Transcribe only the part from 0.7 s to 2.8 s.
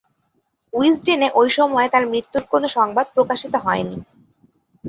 উইজডেনে ঐ সময়ে তার মৃত্যুর কোন